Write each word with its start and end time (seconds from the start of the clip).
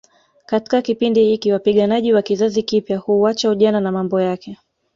Katika 0.45 0.81
kipindi 0.81 1.25
hiki 1.25 1.51
wapiganaji 1.51 2.13
wa 2.13 2.21
kizazi 2.21 2.63
kipya 2.63 2.97
huuacha 2.97 3.49
ujana 3.49 3.79
na 3.79 3.91
mambo 3.91 4.21
yake 4.21 4.57